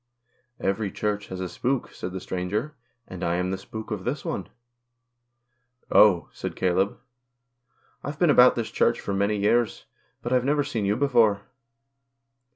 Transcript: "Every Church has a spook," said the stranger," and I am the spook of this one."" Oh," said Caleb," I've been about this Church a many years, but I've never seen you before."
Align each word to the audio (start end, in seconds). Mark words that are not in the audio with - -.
"Every 0.59 0.89
Church 0.91 1.27
has 1.27 1.39
a 1.39 1.47
spook," 1.47 1.89
said 1.93 2.11
the 2.11 2.19
stranger," 2.19 2.73
and 3.07 3.23
I 3.23 3.35
am 3.35 3.51
the 3.51 3.55
spook 3.59 3.91
of 3.91 4.03
this 4.03 4.25
one."" 4.25 4.49
Oh," 5.91 6.27
said 6.31 6.55
Caleb," 6.55 6.97
I've 8.03 8.17
been 8.17 8.31
about 8.31 8.55
this 8.55 8.71
Church 8.71 9.07
a 9.07 9.13
many 9.13 9.37
years, 9.37 9.85
but 10.23 10.33
I've 10.33 10.43
never 10.43 10.63
seen 10.63 10.85
you 10.85 10.95
before." 10.95 11.43